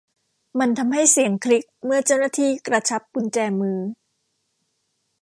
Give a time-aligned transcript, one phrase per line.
[0.59, 3.79] มันทำให้เสียงคลิกเมื่อเจ้าหน้าที่กระชับกุญแจมือ